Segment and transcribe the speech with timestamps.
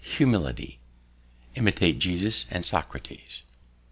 [0.03, 0.17] 13.
[0.17, 0.79] Humility.
[1.53, 3.43] Imitate Jesus and Socrates.